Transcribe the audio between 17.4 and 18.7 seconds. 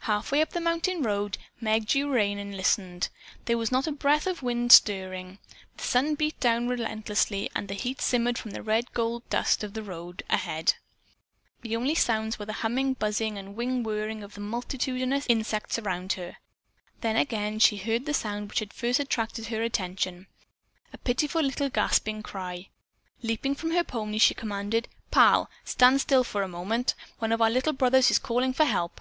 she heard the sound which